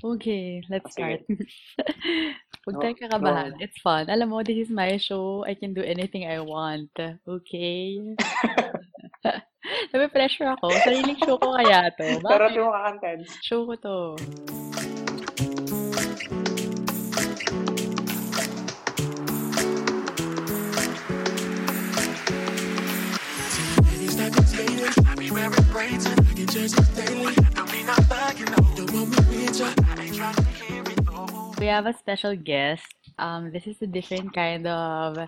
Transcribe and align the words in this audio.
Okay, 0.00 0.62
let's 0.72 0.96
Sige. 0.96 1.20
start. 1.20 1.20
Huwag 2.64 2.74
No, 2.76 2.80
tayong 2.80 3.00
kakabahan. 3.00 3.50
no. 3.52 3.60
It's 3.60 3.76
fun. 3.80 4.08
Alam 4.08 4.32
mo, 4.32 4.40
this 4.40 4.56
is 4.56 4.70
my 4.72 4.96
show. 4.96 5.44
I 5.44 5.52
can 5.52 5.72
do 5.76 5.84
anything 5.84 6.24
I 6.24 6.40
want. 6.40 6.92
Okay? 7.28 8.00
Nape-pressure 9.92 10.56
ako. 10.56 10.72
Sariling 10.84 11.20
show 11.20 11.36
ko 11.36 11.52
kaya 11.52 11.92
to. 12.00 12.20
Pero 12.24 12.48
Bakit? 12.48 12.52
di 12.56 12.58
mo 12.64 12.70
kakantan. 12.72 13.18
Show 13.44 13.68
ko 13.68 13.74
to. 13.76 13.96
Ladies 23.84 24.18
like 24.18 24.36
it's 24.36 24.56
ladies, 24.56 24.98
I 25.06 25.14
be 25.16 25.30
wearing 25.30 25.62
braids 25.72 26.06
and 26.06 26.20
I 26.20 26.32
get 26.32 26.48
jerseys 26.48 26.88
daily. 26.90 27.34
Don't 27.90 27.98
be 27.98 28.06
not 28.06 28.08
back, 28.08 28.38
you 28.38 28.46
know. 28.46 28.62
Don't 28.78 28.92
want 28.94 29.10
me 29.10 29.50
with 29.50 29.58
ya. 29.58 29.66
Ain't 29.98 30.14
trying 30.14 30.34
to 30.38 30.42
hear 30.62 30.82
it 30.86 31.04
though. 31.06 31.54
We 31.58 31.66
have 31.66 31.86
a 31.86 31.92
special 31.98 32.36
guest. 32.36 32.86
Um, 33.18 33.50
this 33.50 33.66
is 33.66 33.82
a 33.82 33.86
different 33.86 34.32
kind 34.32 34.66
of 34.66 35.18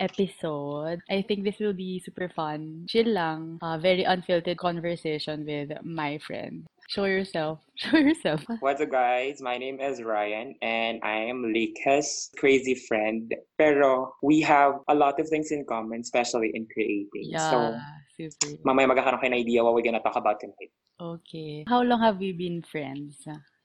episode. 0.00 1.00
I 1.10 1.20
think 1.28 1.44
this 1.44 1.58
will 1.60 1.74
be 1.74 2.00
super 2.00 2.32
fun. 2.34 2.86
Chill 2.88 3.12
lang. 3.12 3.58
Uh, 3.60 3.76
very 3.76 4.04
unfiltered 4.04 4.56
conversation 4.56 5.44
with 5.44 5.76
my 5.84 6.16
friend. 6.24 6.64
Show 6.88 7.04
yourself. 7.04 7.60
Show 7.76 7.98
yourself. 7.98 8.40
What's 8.60 8.80
up, 8.80 8.90
guys? 8.90 9.42
My 9.42 9.58
name 9.58 9.78
is 9.78 10.00
Ryan, 10.02 10.56
and 10.62 11.00
I 11.04 11.28
am 11.28 11.52
Lika's 11.52 12.30
crazy 12.38 12.80
friend. 12.88 13.28
Pero 13.58 14.14
we 14.22 14.40
have 14.40 14.80
a 14.88 14.94
lot 14.94 15.20
of 15.20 15.28
things 15.28 15.52
in 15.52 15.66
common, 15.68 16.00
especially 16.00 16.50
in 16.54 16.66
creating. 16.72 17.36
So, 17.36 17.76
Yeah, 17.76 18.32
super. 18.32 18.56
mamaya 18.64 18.88
magkakaroon 18.88 19.20
kayo 19.20 19.36
ng 19.36 19.42
idea 19.44 19.60
what 19.60 19.76
we're 19.76 19.84
gonna 19.84 20.00
talk 20.00 20.16
about 20.16 20.40
tonight. 20.40 20.72
Okay. 21.00 21.64
How 21.68 21.82
long 21.82 22.00
have 22.00 22.18
we 22.18 22.32
been 22.32 22.62
friends? 22.62 23.20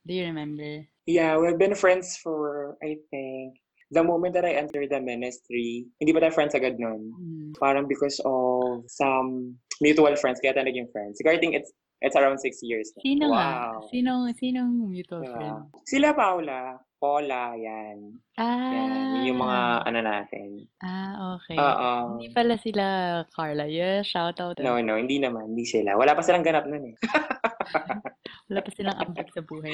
Do 0.06 0.14
you 0.14 0.26
remember? 0.26 0.86
Yeah, 1.06 1.38
we've 1.38 1.58
been 1.58 1.76
friends 1.76 2.18
for, 2.18 2.78
I 2.84 2.98
think, 3.10 3.56
the 3.92 4.04
moment 4.04 4.34
that 4.34 4.46
I 4.46 4.54
entered 4.54 4.90
the 4.90 5.00
ministry, 5.00 5.86
hindi 6.00 6.12
ba 6.12 6.22
tayo 6.22 6.34
friends 6.34 6.56
agad 6.56 6.80
nun? 6.80 7.12
Hmm. 7.12 7.52
Parang 7.60 7.88
because 7.88 8.20
of 8.24 8.88
some 8.88 9.60
mutual 9.84 10.16
friends, 10.16 10.40
kaya 10.40 10.56
tayo 10.56 10.68
naging 10.68 10.92
friends. 10.92 11.20
Think 11.24 11.56
it's 11.56 11.72
it's 12.02 12.18
around 12.18 12.42
six 12.42 12.60
years. 12.66 12.92
na. 12.98 13.02
Sino 13.06 13.24
nga? 13.30 13.48
Wow. 13.78 13.88
Sinong, 13.94 14.24
sinong 14.36 14.72
mutual 14.90 15.22
Diba? 15.22 15.34
friend? 15.38 15.58
Sila 15.86 16.18
Paula, 16.18 16.82
Paula, 16.98 17.54
yan. 17.58 18.18
Ah. 18.38 18.74
Yan, 18.74 18.92
yun 19.22 19.30
yung 19.34 19.42
mga 19.42 19.62
ano 19.86 20.00
natin. 20.02 20.48
Ah, 20.82 21.38
okay. 21.38 21.58
Oo. 21.58 22.18
Hindi 22.18 22.30
pala 22.34 22.56
sila 22.58 22.86
Carla. 23.34 23.66
Yeah, 23.70 24.02
shout 24.02 24.42
out. 24.42 24.58
No, 24.62 24.82
no, 24.82 24.98
hindi 24.98 25.22
naman. 25.22 25.54
Hindi 25.54 25.66
sila. 25.66 25.94
Wala 25.98 26.18
pa 26.18 26.22
silang 26.26 26.46
ganap 26.46 26.66
nun 26.66 26.94
eh. 26.94 26.96
Wala 28.50 28.60
pa 28.62 28.70
silang 28.74 28.98
ambag 29.02 29.30
sa 29.34 29.42
buhay. 29.46 29.74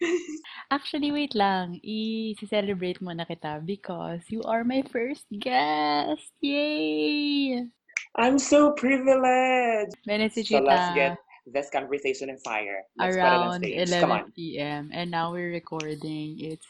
Actually, 0.74 1.12
wait 1.12 1.36
lang. 1.36 1.80
I-celebrate 1.80 3.04
muna 3.04 3.28
kita 3.28 3.60
because 3.64 4.24
you 4.32 4.40
are 4.48 4.64
my 4.64 4.80
first 4.88 5.28
guest. 5.32 6.32
Yay! 6.40 7.68
I'm 8.16 8.36
so 8.40 8.72
privileged! 8.76 9.96
Si 10.04 10.42
So 10.44 10.60
let's 10.60 10.92
get 10.92 11.20
this 11.46 11.70
conversation 11.70 12.30
in 12.30 12.38
fire. 12.38 12.84
Let's 12.96 13.16
around 13.16 13.60
stage. 13.62 13.90
Come 14.00 14.12
on. 14.12 14.18
11 14.28 14.32
p.m. 14.36 14.90
And 14.92 15.10
now 15.10 15.32
we're 15.32 15.50
recording. 15.50 16.40
It's 16.40 16.66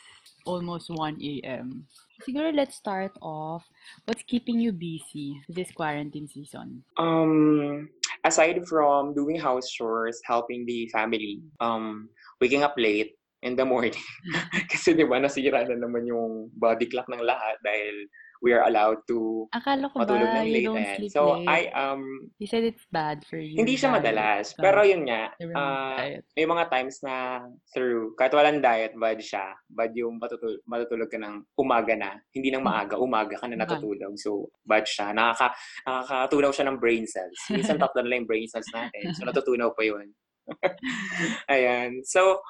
almost 0.46 0.90
1 0.90 1.18
a.m. 1.22 1.86
Siguro 2.26 2.54
let's 2.54 2.76
start 2.76 3.12
off. 3.20 3.64
What's 4.04 4.22
keeping 4.24 4.60
you 4.60 4.72
busy 4.72 5.40
this 5.48 5.72
quarantine 5.72 6.28
season? 6.28 6.84
Um, 6.98 7.88
aside 8.24 8.60
from 8.68 9.14
doing 9.14 9.40
house 9.40 9.70
chores, 9.70 10.20
helping 10.24 10.66
the 10.66 10.88
family, 10.92 11.40
um, 11.60 12.08
waking 12.40 12.62
up 12.62 12.74
late 12.76 13.16
in 13.42 13.56
the 13.56 13.64
morning. 13.64 13.96
Kasi 14.70 14.92
di 14.92 15.04
ba 15.04 15.16
nasira 15.16 15.64
na 15.64 15.76
naman 15.80 16.04
yung 16.04 16.52
body 16.52 16.86
clock 16.92 17.08
ng 17.08 17.24
lahat 17.24 17.56
dahil 17.64 18.04
we 18.40 18.56
are 18.56 18.64
allowed 18.64 19.04
to 19.04 19.44
Akala 19.52 19.92
ko 19.92 20.00
matulog 20.00 20.32
ba 20.32 20.40
ng 20.40 20.48
you 20.48 20.54
late. 20.56 20.66
don't 20.66 20.88
sleep 20.96 21.12
so 21.12 21.36
late? 21.36 21.48
I 21.48 21.60
um 21.76 22.02
You 22.40 22.48
said 22.48 22.64
it's 22.64 22.84
bad 22.88 23.20
for 23.28 23.36
you. 23.36 23.60
hindi 23.60 23.76
siya 23.76 23.92
madalas. 23.92 24.56
Pero 24.56 24.80
yun 24.80 25.04
nga, 25.04 25.28
ah, 25.52 26.00
may 26.32 26.48
mga 26.48 26.64
times 26.72 27.04
na 27.04 27.44
through, 27.72 28.16
kahit 28.16 28.32
walang 28.32 28.64
diet, 28.64 28.96
bad 28.96 29.20
siya. 29.20 29.52
Bad 29.68 29.92
yung 29.92 30.16
matutulog, 30.16 30.60
matutulog 30.64 31.12
ka 31.12 31.20
ng 31.20 31.44
umaga 31.60 31.92
na. 31.92 32.16
Hindi 32.32 32.48
ng 32.48 32.64
maaga, 32.64 32.96
umaga 32.96 33.36
ka 33.36 33.44
na 33.44 33.60
natutulog. 33.60 34.16
So, 34.16 34.48
bad 34.64 34.88
siya. 34.88 35.12
Nakaka, 35.12 35.52
nakakatunaw 35.84 36.50
siya 36.50 36.66
ng 36.72 36.80
brain 36.80 37.04
cells. 37.04 37.38
Minsan 37.52 37.76
tatlo 37.82 38.00
na 38.00 38.08
lang 38.08 38.24
yung 38.24 38.30
brain 38.30 38.48
cells 38.48 38.68
natin. 38.72 39.12
So, 39.12 39.28
natutunaw 39.28 39.76
pa 39.76 39.84
yun. 39.84 40.16
Ayan. 41.52 42.02
So, 42.08 42.40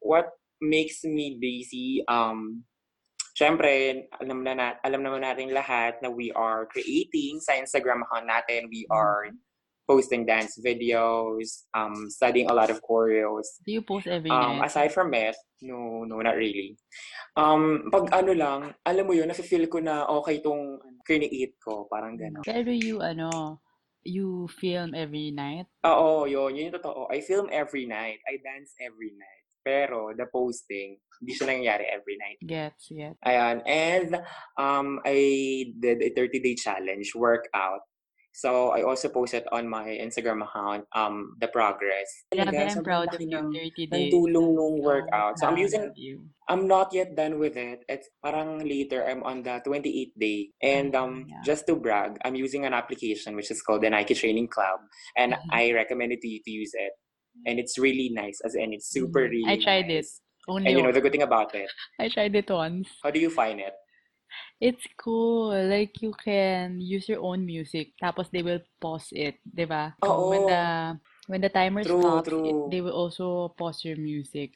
what 0.00 0.30
makes 0.62 1.02
me 1.04 1.36
busy, 1.40 2.04
um, 2.08 2.64
Siyempre, 3.34 4.06
alam 4.22 4.46
na, 4.46 4.54
na 4.54 4.66
alam 4.78 5.02
naman 5.02 5.26
natin 5.26 5.50
lahat 5.50 5.98
na 5.98 6.06
we 6.06 6.30
are 6.38 6.70
creating 6.70 7.42
sa 7.42 7.58
Instagram 7.58 8.06
account 8.06 8.30
natin. 8.30 8.70
We 8.70 8.86
are 8.94 9.26
posting 9.84 10.22
dance 10.24 10.56
videos, 10.62 11.66
um, 11.74 12.08
studying 12.08 12.48
a 12.48 12.54
lot 12.54 12.70
of 12.70 12.80
choreos. 12.80 13.58
Do 13.66 13.74
you 13.74 13.82
post 13.82 14.06
every 14.06 14.30
Um, 14.30 14.62
night? 14.62 14.70
aside 14.70 14.94
from 14.94 15.10
math, 15.10 15.36
no, 15.60 16.06
no, 16.08 16.22
not 16.22 16.38
really. 16.38 16.78
Um, 17.36 17.90
pag 17.92 18.08
ano 18.14 18.32
lang, 18.32 18.60
alam 18.86 19.04
mo 19.04 19.12
yun, 19.12 19.28
nafe-feel 19.28 19.68
ko 19.68 19.82
na 19.82 20.06
okay 20.08 20.40
itong 20.40 20.78
create 21.04 21.58
ko, 21.60 21.84
parang 21.90 22.16
gano'n. 22.16 22.46
Pero 22.48 22.72
you, 22.72 23.04
ano, 23.04 23.60
you 24.06 24.48
film 24.56 24.96
every 24.96 25.34
night? 25.34 25.68
Oo, 25.84 26.24
yun, 26.24 26.56
yun 26.56 26.72
yung 26.72 26.76
totoo. 26.80 27.12
I 27.12 27.20
film 27.20 27.52
every 27.52 27.84
night. 27.84 28.24
I 28.24 28.40
dance 28.40 28.72
every 28.80 29.12
night. 29.12 29.43
Pero 29.64 30.12
the 30.12 30.26
posting, 30.28 31.00
hindi 31.20 31.32
siya 31.32 31.48
nangyayari 31.48 31.88
every 31.88 32.20
night. 32.20 32.36
Gets, 32.44 32.92
gets. 32.92 33.16
Ayan. 33.24 33.64
And 33.64 34.20
um, 34.60 35.00
I 35.08 35.72
did 35.80 36.04
a 36.04 36.10
30-day 36.12 36.54
challenge 36.54 37.16
workout. 37.16 37.80
So, 38.34 38.74
I 38.74 38.82
also 38.82 39.08
posted 39.14 39.46
on 39.54 39.70
my 39.70 39.86
Instagram 39.94 40.42
account 40.42 40.90
um, 40.90 41.38
the 41.38 41.46
progress. 41.46 42.26
Grabe, 42.34 42.50
I'm 42.50 42.66
sobrang 42.66 42.82
proud 42.82 43.14
of 43.14 43.20
you. 43.22 43.30
ng- 43.30 43.54
30 43.54 43.86
ng 43.86 43.90
days. 43.94 44.10
tulong 44.10 44.48
nung 44.58 44.82
workout. 44.82 45.38
So, 45.38 45.46
I'm 45.46 45.56
using. 45.56 45.94
I'm 46.50 46.66
not 46.66 46.92
yet 46.92 47.14
done 47.14 47.38
with 47.38 47.56
it. 47.56 47.86
It's 47.88 48.10
parang 48.20 48.58
later, 48.66 49.06
I'm 49.06 49.22
on 49.22 49.46
the 49.46 49.62
28th 49.64 50.18
day. 50.18 50.50
And 50.60 50.92
um, 50.98 51.24
Yeah. 51.30 51.40
just 51.46 51.64
to 51.70 51.78
brag, 51.78 52.18
I'm 52.26 52.34
using 52.34 52.66
an 52.66 52.74
application 52.74 53.32
which 53.38 53.54
is 53.54 53.62
called 53.62 53.80
the 53.86 53.88
Nike 53.88 54.12
Training 54.18 54.50
Club. 54.50 54.82
And 55.16 55.38
Mhm. 55.38 55.48
I 55.54 55.70
recommend 55.72 56.10
it 56.12 56.20
to 56.20 56.28
you 56.28 56.42
to 56.44 56.50
use 56.50 56.74
it. 56.74 56.92
And 57.42 57.58
it's 57.58 57.78
really 57.78 58.10
nice, 58.14 58.40
as 58.46 58.54
in, 58.54 58.72
it's 58.72 58.86
super 58.88 59.26
Mhm. 59.26 59.30
really 59.30 59.50
I 59.50 59.56
tried 59.58 59.90
it. 59.90 60.06
nice. 60.06 60.22
Only 60.46 60.68
And 60.70 60.76
you 60.78 60.82
know, 60.84 60.92
the 60.92 61.00
good 61.00 61.12
thing 61.12 61.24
about 61.24 61.54
it, 61.56 61.70
I 61.98 62.08
tried 62.08 62.36
it 62.36 62.48
once. 62.50 62.88
how 63.02 63.10
do 63.10 63.18
you 63.18 63.30
find 63.32 63.60
it? 63.60 63.72
It's 64.60 64.82
cool. 64.98 65.52
Like, 65.54 66.00
you 66.02 66.12
can 66.12 66.80
use 66.80 67.08
your 67.08 67.20
own 67.22 67.44
music. 67.46 67.92
Tapos, 68.02 68.30
they 68.30 68.42
will 68.42 68.60
pause 68.80 69.08
it. 69.12 69.38
Di 69.44 69.64
ba? 69.64 69.94
So, 70.02 70.30
when 70.30 70.42
the, 70.46 70.62
when 71.28 71.40
the 71.40 71.48
timer 71.52 71.84
True, 71.84 72.00
stops, 72.00 72.28
it- 72.28 72.30
true. 72.32 72.68
they 72.70 72.80
will 72.80 72.94
also 72.96 73.54
pause 73.56 73.84
your 73.84 73.96
music. 73.96 74.54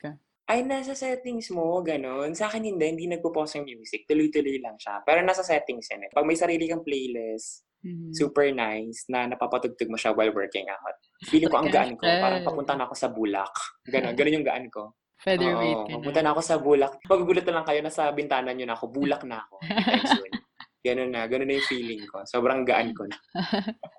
Ay, 0.48 0.64
nasa 0.64 0.96
settings 0.96 1.52
mo, 1.52 1.76
ganun. 1.84 2.32
Sa 2.32 2.48
akin 2.48 2.64
hindi, 2.64 2.84
hindi 2.88 3.04
nagpo-pause 3.06 3.60
yung 3.60 3.68
music. 3.68 4.08
Tuloy-tuloy 4.08 4.64
lang 4.64 4.80
siya. 4.80 5.04
Pero 5.04 5.20
nasa 5.20 5.44
settings 5.44 5.92
yan 5.92 6.08
eh. 6.08 6.10
Pag 6.10 6.24
may 6.24 6.36
sarili 6.40 6.64
kang 6.68 6.80
playlist, 6.80 7.67
Mhm. 7.78 8.10
super 8.10 8.50
nice, 8.50 9.06
na 9.06 9.30
napapatugtog 9.30 9.86
mo 9.86 9.94
siya 9.94 10.10
while 10.10 10.34
working 10.34 10.66
out. 10.66 10.98
Feeling 11.30 11.46
ko 11.46 11.62
ang 11.62 11.70
gaan 11.74 11.94
ko. 11.94 12.04
Parang 12.04 12.42
papunta 12.42 12.74
na 12.74 12.84
ako 12.84 12.94
sa 12.94 13.08
bulak. 13.08 13.54
Ganun, 13.86 14.18
ganun 14.18 14.36
yung 14.42 14.48
gaan 14.48 14.66
ko. 14.66 14.98
Featherweight 15.18 15.78
Oo, 15.78 15.86
ka 15.86 15.90
na. 15.90 15.96
papunta 15.98 16.20
na 16.22 16.30
ako 16.30 16.40
sa 16.42 16.56
bulak. 16.58 16.92
Magugulat 17.06 17.46
na 17.46 17.54
lang 17.58 17.66
kayo, 17.66 17.80
nasa 17.82 18.10
bintana 18.10 18.50
nyo 18.50 18.66
na 18.66 18.74
ako, 18.74 18.84
bulak 18.90 19.22
na 19.22 19.42
ako. 19.42 19.56
Ganun 20.86 21.10
na, 21.10 21.26
ganun 21.26 21.50
na 21.50 21.58
yung 21.58 21.68
feeling 21.68 22.06
ko. 22.06 22.22
Sobrang 22.22 22.62
gaan 22.62 22.94
ko 22.94 23.02
na. 23.04 23.18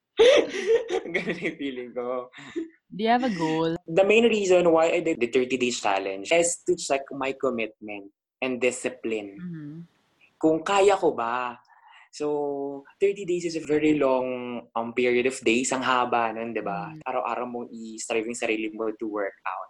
ganun 1.13 1.35
na 1.35 1.43
yung 1.43 1.59
feeling 1.59 1.91
ko. 1.91 2.31
Do 2.89 2.99
you 3.03 3.11
have 3.11 3.27
a 3.27 3.31
goal? 3.31 3.75
The 3.85 4.03
main 4.03 4.25
reason 4.25 4.63
why 4.71 4.89
I 4.89 4.99
did 5.03 5.19
the 5.19 5.27
30 5.27 5.59
days 5.59 5.77
challenge 5.79 6.31
is 6.31 6.63
to 6.65 6.73
check 6.75 7.03
my 7.11 7.35
commitment 7.35 8.09
and 8.41 8.57
discipline. 8.57 9.35
Mhm. 9.37 9.75
Kung 10.39 10.63
kaya 10.63 10.95
ko 10.95 11.11
ba. 11.11 11.59
So, 12.11 12.83
30 13.01 13.25
days 13.25 13.45
is 13.45 13.55
a 13.55 13.65
very 13.65 13.97
long 13.97 14.61
um, 14.75 14.93
period 14.93 15.25
of 15.25 15.37
days. 15.41 15.71
Ang 15.71 15.85
haba 15.85 16.33
nun, 16.33 16.53
di 16.53 16.61
ba? 16.61 16.89
Mm. 16.89 17.05
Araw-araw 17.05 17.45
mo 17.45 17.59
i-strive 17.69 18.25
yung 18.25 18.37
sarili 18.37 18.73
mo 18.73 18.89
to 18.97 19.07
work 19.07 19.37
out. 19.45 19.69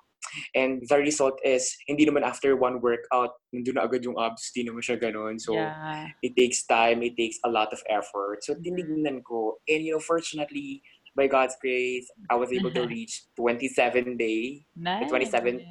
And 0.54 0.82
the 0.88 0.98
result 0.98 1.40
is, 1.44 1.66
hindi 1.88 2.06
naman 2.06 2.24
after 2.24 2.56
one 2.56 2.82
workout, 2.82 3.34
nandun 3.54 3.76
na 3.76 3.86
agad 3.86 4.06
yung 4.06 4.20
abs, 4.20 4.52
hindi 4.54 4.70
naman 4.70 4.86
siya 4.86 4.98
ganun. 5.02 5.40
So, 5.42 5.54
yeah. 5.58 6.08
it 6.22 6.38
takes 6.38 6.66
time, 6.66 7.02
it 7.02 7.18
takes 7.18 7.40
a 7.44 7.50
lot 7.50 7.74
of 7.74 7.82
effort. 7.90 8.44
So, 8.46 8.56
tinignan 8.56 9.24
ko. 9.26 9.58
And, 9.68 9.84
you 9.84 9.98
know, 9.98 10.04
fortunately, 10.04 10.82
by 11.16 11.28
God's 11.28 11.56
grace, 11.62 12.10
I 12.30 12.36
was 12.36 12.52
able 12.52 12.72
to 12.72 12.86
reach 12.88 13.24
27 13.36 14.18
day, 14.18 14.66
Nice. 14.76 15.10
27th 15.12 15.64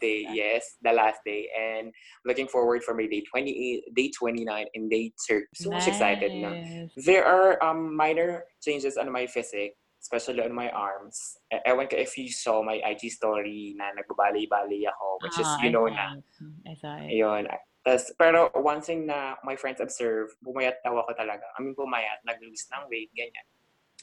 day, 0.00 0.26
yes, 0.30 0.76
the 0.82 0.92
last 0.92 1.20
day. 1.24 1.48
And 1.58 1.92
looking 2.24 2.48
forward 2.48 2.82
for 2.84 2.94
my 2.94 3.06
day 3.06 3.22
28, 3.30 3.94
day 3.94 4.10
29, 4.12 4.66
and 4.74 4.90
day 4.90 5.12
30. 5.28 5.44
So 5.54 5.70
much 5.72 5.86
excited 5.88 6.32
na. 6.36 6.50
Nice. 6.54 6.92
There 7.04 7.24
are 7.24 7.62
um, 7.64 7.94
minor 7.96 8.44
changes 8.62 8.96
on 8.96 9.10
my 9.12 9.26
physique. 9.26 9.74
especially 10.06 10.38
on 10.38 10.54
my 10.54 10.70
arms. 10.70 11.34
E- 11.50 11.58
ewan 11.66 11.90
ko 11.90 11.98
if 11.98 12.14
you 12.14 12.30
saw 12.30 12.62
my 12.62 12.78
IG 12.78 13.10
story 13.10 13.74
na 13.74 13.90
nagbabali-bali 13.90 14.86
ako, 14.86 15.18
which 15.18 15.34
is, 15.34 15.48
Ah, 15.50 15.58
you 15.66 15.68
I 15.68 15.74
know 15.74 15.90
na. 15.90 16.14
it. 16.14 16.22
I 16.62 16.74
saw 16.78 16.94
it. 17.02 17.10
Ayun. 17.10 17.50
Tas, 17.82 18.14
pero 18.14 18.54
one 18.54 18.78
thing 18.78 19.10
na 19.10 19.34
my 19.42 19.58
friends 19.58 19.82
observe, 19.82 20.30
bumayat 20.46 20.78
daw 20.86 20.94
ako 21.02 21.10
talaga. 21.18 21.42
I 21.58 21.58
mean, 21.58 21.74
bumayat, 21.74 22.22
nag-lose 22.22 22.70
ng 22.70 22.86
weight, 22.86 23.10
ganyan. 23.18 23.46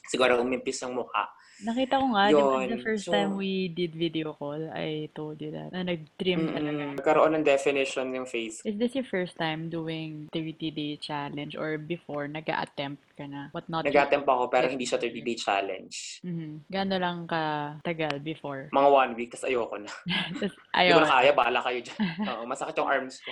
Siguro 0.12 0.40
umimpis 0.40 0.84
ng 0.84 0.94
mukha. 0.94 1.24
Nakita 1.64 2.02
ko 2.02 2.06
nga, 2.10 2.24
ba, 2.34 2.66
the 2.66 2.74
Yun. 2.74 2.82
first 2.82 3.06
So, 3.06 3.14
time 3.14 3.38
we 3.38 3.70
did 3.70 3.94
video 3.94 4.34
call, 4.34 4.58
I 4.74 5.06
told 5.14 5.38
you 5.38 5.54
that, 5.54 5.70
na 5.70 5.86
nag-trim 5.86 6.50
talaga. 6.50 6.82
mm 6.82 6.92
nagkaroon 6.98 7.32
ng 7.38 7.46
definition 7.46 8.10
yung 8.10 8.26
face. 8.26 8.58
Is 8.66 8.74
this 8.74 8.98
your 8.98 9.06
first 9.06 9.38
time 9.38 9.70
doing 9.70 10.26
30-day 10.34 10.98
challenge 10.98 11.54
or 11.54 11.78
before, 11.78 12.26
nag-attempt 12.26 13.06
ka 13.14 13.30
na? 13.30 13.54
But 13.54 13.70
not 13.70 13.86
Nag-attempt 13.86 14.26
ako, 14.26 14.50
pero 14.50 14.66
hindi 14.66 14.82
siya 14.82 14.98
30-day 14.98 15.36
challenge. 15.38 16.18
Mhm. 16.26 16.66
Gano'n 16.66 17.00
lang 17.00 17.18
ka-tagal 17.30 18.18
before? 18.18 18.66
Mga 18.74 18.88
one 18.90 19.10
week, 19.14 19.30
tas 19.30 19.46
ayoko 19.46 19.78
na. 19.78 19.90
Tapos, 20.10 20.50
Hindi 20.74 20.90
ko 20.90 21.00
na 21.06 21.12
kaya, 21.14 21.30
bahala 21.32 21.60
kayo 21.62 21.78
dyan. 21.86 21.98
Oo, 22.34 22.42
masakit 22.50 22.74
yung 22.82 22.90
arms 22.90 23.22
ko. 23.22 23.30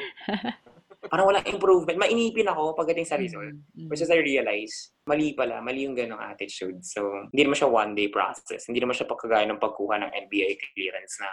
Parang 1.12 1.28
walang 1.28 1.44
improvement. 1.44 2.00
Mainipin 2.00 2.48
ako 2.48 2.72
pagdating 2.72 3.04
sa 3.04 3.20
result. 3.20 3.52
Mhm, 3.76 3.92
Which 3.92 4.00
mhm. 4.00 4.08
is 4.08 4.16
I 4.16 4.24
realize, 4.24 4.74
mali 5.04 5.36
pala, 5.36 5.60
mali 5.60 5.84
yung 5.84 5.92
ganong 5.92 6.24
attitude. 6.24 6.80
So, 6.80 7.04
hindi 7.28 7.44
naman 7.44 7.60
siya 7.60 7.68
one-day 7.68 8.08
process. 8.08 8.64
Hindi 8.64 8.80
naman 8.80 8.96
siya 8.96 9.04
pagkagaya 9.04 9.44
ng 9.52 9.60
pagkuha 9.60 10.00
ng 10.00 10.08
NBA 10.08 10.56
clearance 10.72 11.20
na 11.20 11.28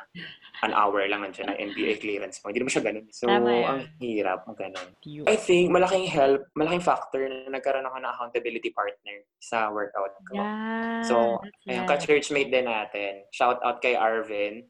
an 0.68 0.76
hour 0.76 1.00
lang 1.08 1.24
nandiyan 1.24 1.56
ng 1.56 1.60
NBA 1.72 2.04
clearance 2.04 2.44
mo. 2.44 2.52
Hindi 2.52 2.60
naman 2.60 2.74
siya 2.76 2.84
ganun. 2.84 3.08
So, 3.08 3.32
ang 3.32 3.88
hirap 4.04 4.44
mag 4.52 4.60
ganun. 4.60 4.90
I 5.32 5.40
think 5.40 5.72
malaking 5.72 6.12
help, 6.12 6.44
malaking 6.60 6.84
factor 6.84 7.24
na 7.32 7.48
nagkaroon 7.48 7.88
ako 7.88 8.04
ng 8.04 8.12
accountability 8.12 8.76
partner 8.76 9.24
sa 9.40 9.72
workout 9.72 10.12
ko. 10.28 10.44
Yeah, 10.44 11.08
So, 11.08 11.40
Ayun, 11.72 11.88
right. 11.88 11.90
ka-churchmate 11.96 12.52
din 12.52 12.68
natin. 12.68 13.24
Shout 13.32 13.64
out 13.64 13.80
kay 13.80 13.96
Arvin. 13.96 14.68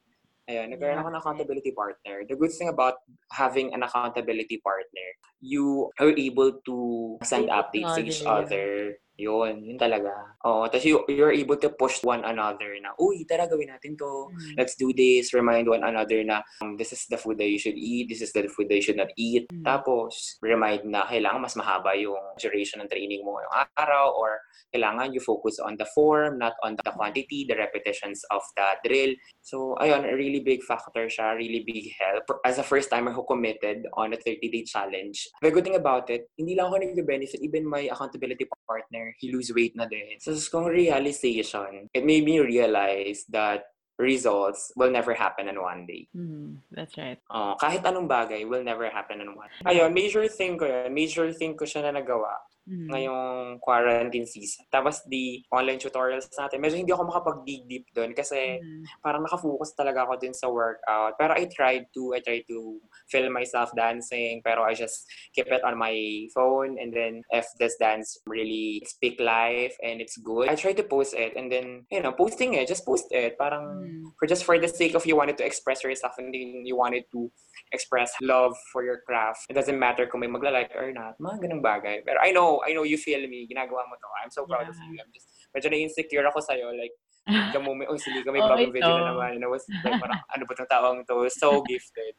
Ayun, 0.50 0.74
nagkaroon 0.74 0.98
ako 0.98 1.10
ng 1.13 1.22
accountability 1.22 1.72
partner. 1.78 2.25
The 2.25 2.34
good 2.34 2.50
thing 2.50 2.74
about 2.74 3.06
having 3.30 3.69
an 3.78 3.86
accountability 3.86 4.57
partner, 4.66 5.07
you 5.38 5.94
are 6.01 6.10
able 6.10 6.57
to 6.66 6.75
send 7.22 7.54
updates 7.54 7.94
to 7.94 8.01
each 8.01 8.25
other. 8.25 8.98
Yun, 9.19 9.68
yun 9.68 9.75
talaga. 9.75 10.39
Oo, 10.48 10.71
tapos 10.71 10.88
you, 10.88 11.04
you're 11.12 11.36
able 11.36 11.60
to 11.60 11.68
push 11.75 12.00
one 12.07 12.24
another 12.24 12.71
na, 12.80 12.95
uy, 12.95 13.27
tara 13.27 13.44
gawin 13.51 13.68
natin 13.68 14.00
to. 14.00 14.31
Mm. 14.31 14.56
Let's 14.56 14.80
do 14.80 14.95
this. 14.95 15.36
Remind 15.36 15.68
one 15.68 15.83
another 15.83 16.24
na 16.24 16.39
um, 16.63 16.80
this 16.80 16.95
is 16.95 17.04
the 17.12 17.19
food 17.19 17.36
that 17.44 17.51
you 17.51 17.60
should 17.60 17.75
eat. 17.75 18.07
This 18.07 18.24
is 18.24 18.31
the 18.31 18.48
food 18.48 18.71
that 18.71 18.80
you 18.80 18.86
should 18.86 18.95
not 18.95 19.12
eat. 19.19 19.51
Mm. 19.51 19.68
Tapos, 19.68 20.39
remind 20.39 20.88
na 20.88 21.04
kailangan 21.04 21.44
mas 21.44 21.60
mahaba 21.60 22.00
yung 22.00 22.39
duration 22.39 22.80
ng 22.80 22.88
training 22.88 23.27
mo 23.27 23.36
ngayong 23.36 23.68
araw 23.75 24.16
or 24.16 24.39
kailangan 24.71 25.12
you 25.12 25.19
focus 25.19 25.60
on 25.60 25.75
the 25.75 25.88
form, 25.92 26.39
not 26.39 26.56
on 26.63 26.80
the 26.80 26.92
quantity, 26.95 27.44
the 27.44 27.60
repetitions 27.60 28.24
of 28.31 28.42
the 28.56 28.68
drill. 28.88 29.12
So, 29.44 29.75
ayun, 29.81 30.07
a 30.07 30.15
really 30.15 30.39
big 30.39 30.63
factor 30.63 31.12
siya, 31.12 31.36
really 31.36 31.68
big 31.68 31.92
help. 31.98 32.24
As 32.45 32.62
a 32.62 32.63
first-timer 32.63 33.12
who 33.12 33.25
committed 33.25 33.83
on 33.98 34.13
a 34.13 34.18
30-day 34.18 34.63
challenge, 34.63 35.27
the 35.42 35.51
good 35.51 35.65
thing 35.65 35.75
about 35.75 36.07
it, 36.10 36.30
hindi 36.38 36.56
lang 36.56 36.69
ako 36.69 36.80
nag-benefit, 36.86 37.42
even 37.42 37.65
my 37.65 37.89
accountability 37.89 38.45
partner, 38.68 39.08
he 39.17 39.33
lose 39.33 39.50
weight 39.56 39.73
na 39.73 39.89
din. 39.89 40.19
So, 40.21 40.35
kung 40.53 40.69
realization, 40.69 41.89
it 41.94 42.06
made 42.06 42.25
me 42.25 42.39
realize 42.39 43.25
that 43.33 43.65
results 44.00 44.71
will 44.79 44.91
never 44.91 45.13
happen 45.13 45.47
in 45.51 45.59
one 45.59 45.83
day. 45.85 46.07
Mhm, 46.15 46.63
That's 46.71 46.95
right. 46.95 47.19
Uh, 47.27 47.56
kahit 47.59 47.83
anong 47.83 48.07
bagay 48.07 48.47
will 48.47 48.63
never 48.63 48.88
happen 48.88 49.19
in 49.19 49.35
one. 49.35 49.51
Ayun, 49.67 49.91
major 49.91 50.23
thing 50.31 50.56
ko 50.56 50.63
yun. 50.65 50.94
Major 50.95 51.27
thing 51.35 51.59
ko 51.59 51.67
siya 51.67 51.83
na 51.83 52.00
nagawa 52.00 52.31
Mhm. 52.69 52.88
ngayong 52.94 53.57
quarantine 53.66 54.30
season. 54.30 54.62
Tapos 54.69 55.01
the 55.10 55.42
online 55.50 55.81
tutorials 55.81 56.30
natin, 56.38 56.62
medyo 56.62 56.77
hindi 56.77 56.94
ako 56.94 57.04
makapag-dig 57.10 57.66
deep 57.66 57.86
doon 57.98 58.13
kasi 58.13 58.62
Mhm. 58.62 58.86
parang 59.01 59.25
nakafocus 59.25 59.74
talaga 59.74 60.06
ako 60.06 60.21
dun 60.21 60.38
sa 60.38 60.45
workout. 60.54 61.18
Pero 61.18 61.33
I 61.33 61.50
tried 61.50 61.89
to, 61.98 62.13
I 62.13 62.21
tried 62.21 62.45
to 62.45 62.77
film 63.10 63.33
myself 63.33 63.74
dancing, 63.74 64.45
pero 64.45 64.62
I 64.62 64.77
just 64.77 65.10
keep 65.33 65.50
it 65.50 65.66
on 65.66 65.81
my 65.81 65.98
phone 66.38 66.77
and 66.77 66.94
then 66.94 67.25
if 67.33 67.50
this 67.57 67.74
dance 67.81 68.21
really 68.30 68.86
speak 68.86 69.18
life 69.18 69.74
and 69.81 69.98
it's 69.98 70.15
good, 70.22 70.45
I 70.45 70.54
try 70.54 70.77
to 70.77 70.86
post 70.86 71.18
it 71.18 71.33
and 71.33 71.50
then, 71.50 71.89
you 71.89 72.06
know, 72.06 72.13
posting 72.13 72.54
it, 72.54 72.69
just 72.69 72.86
post 72.86 73.10
it. 73.10 73.33
Parang 73.42 73.65
Mhm. 73.65 74.13
for 74.22 74.30
just 74.30 74.45
for 74.45 74.62
the 74.62 74.69
sake 74.69 74.94
of 74.94 75.10
you 75.10 75.18
wanted 75.18 75.42
to 75.42 75.45
express 75.45 75.81
yourself 75.81 76.13
and 76.22 76.30
then 76.30 76.62
you 76.69 76.77
wanted 76.77 77.10
to 77.18 77.33
express 77.74 78.13
love 78.22 78.54
for 78.72 78.86
your 78.86 79.01
craft. 79.01 79.45
It 79.50 79.54
doesn't 79.57 79.77
matter 79.77 80.06
kung 80.06 80.22
may 80.22 80.30
magla-like 80.30 80.74
or 80.77 80.92
not. 80.94 81.18
Mga 81.18 81.50
ganung 81.50 81.63
bagay. 81.65 82.06
Pero 82.06 82.18
I 82.22 82.30
know, 82.31 82.58
I 82.65 82.73
know 82.73 82.83
you 82.83 82.97
feel 82.97 83.21
me. 83.27 83.47
Ginagawa 83.47 83.85
mo 83.88 83.95
to. 83.95 84.07
I'm 84.23 84.31
so 84.31 84.45
proud 84.45 84.67
of 84.67 84.75
Yeah. 84.75 84.89
you. 84.91 84.97
I'm 85.01 85.11
just, 85.13 85.27
medyo 85.56 85.67
na-insecure 85.71 86.25
ako 86.27 86.39
sa'yo. 86.44 86.71
Like, 86.75 86.94
the 87.53 87.61
moment, 87.61 87.89
oh, 87.91 88.00
sige 88.00 88.25
may 88.25 88.41
Oh, 88.41 88.50
bagong 88.50 88.73
video 88.73 88.89
na 88.97 89.13
naman. 89.13 89.38
And 89.38 89.45
I 89.45 89.50
was 89.53 89.61
like, 89.85 90.01
parang, 90.01 90.17
ano 90.33 90.44
ba 90.50 90.53
itong 90.57 90.71
taong 90.71 91.00
to? 91.06 91.29
So 91.29 91.61
gifted. 91.69 92.17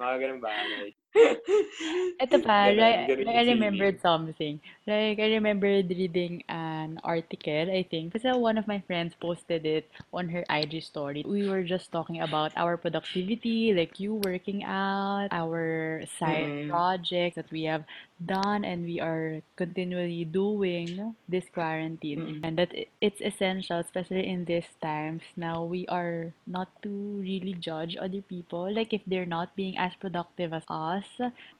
Mga 0.00 0.14
ganung 0.16 0.40
bagay. 0.40 0.96
Ito 2.22 2.38
pa, 2.40 2.72
Ganun, 2.76 2.76
like, 2.76 3.08
I 3.28 3.42
remembered 3.44 4.00
something. 4.00 4.60
Like, 4.86 5.18
I 5.18 5.28
remembered 5.36 5.88
reading 5.90 6.42
an 6.48 6.98
article, 7.04 7.68
I 7.72 7.84
think. 7.88 8.12
because 8.12 8.24
one 8.36 8.58
of 8.58 8.66
my 8.66 8.80
friends 8.86 9.14
posted 9.20 9.66
it 9.66 9.90
on 10.12 10.28
her 10.30 10.44
IG 10.50 10.80
story. 10.82 11.24
We 11.26 11.44
were 11.48 11.62
just 11.64 11.92
talking 11.92 12.20
about 12.20 12.52
our 12.56 12.76
productivity, 12.76 13.72
like 13.74 14.00
you 14.00 14.14
working 14.24 14.64
out, 14.64 15.28
our 15.32 16.02
side 16.18 16.52
Mm-mm. 16.52 16.68
projects 16.68 17.36
that 17.36 17.50
we 17.50 17.64
have 17.64 17.84
done 18.24 18.64
and 18.64 18.84
we 18.84 19.00
are 19.00 19.42
continually 19.56 20.24
doing 20.24 21.14
this 21.28 21.44
quarantine. 21.52 22.26
Mm-mm. 22.26 22.40
And 22.42 22.58
that 22.58 22.72
it's 23.00 23.20
essential, 23.20 23.78
especially 23.78 24.26
in 24.28 24.44
these 24.44 24.68
times. 24.82 25.22
Now, 25.36 25.64
we 25.64 25.86
are 25.88 26.32
not 26.46 26.68
to 26.82 26.90
really 27.20 27.54
judge 27.54 27.96
other 28.00 28.22
people. 28.22 28.72
Like, 28.72 28.92
if 28.92 29.02
they're 29.06 29.26
not 29.28 29.56
being 29.56 29.78
as 29.78 29.92
productive 30.00 30.52
as 30.52 30.64
us, 30.68 31.05